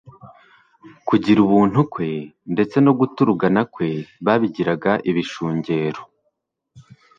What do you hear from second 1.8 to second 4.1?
kwe, ndetse no guturugana kwe